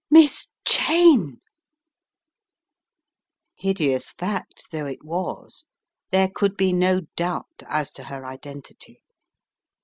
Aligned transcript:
"Miss 0.09 0.49
Cheyne!" 0.65 1.39
Hideous 3.53 4.09
fact 4.09 4.71
though 4.71 4.87
it 4.87 5.05
was, 5.05 5.67
there 6.09 6.27
could 6.33 6.57
be 6.57 6.73
no 6.73 7.01
doubt 7.15 7.61
as 7.67 7.91
to 7.91 8.05
her 8.05 8.25
identity. 8.25 9.03